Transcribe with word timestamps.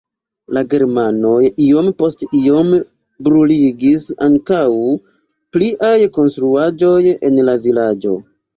La 0.57 0.61
germanoj 0.69 1.41
iom 1.65 1.89
post 1.99 2.23
iom 2.39 2.71
bruligis 3.29 4.07
ankaŭ 4.31 4.63
pliaj 5.59 5.95
konstruaĵoj 6.19 6.99
en 7.31 7.41
la 7.53 7.59
vilaĝo. 7.71 8.19